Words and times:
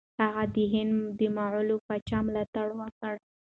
هغه 0.21 0.43
د 0.55 0.57
هند 0.73 0.95
د 1.19 1.21
مغول 1.35 1.69
پاچا 1.87 2.19
ملاتړ 2.27 2.67
وکړ. 2.79 3.13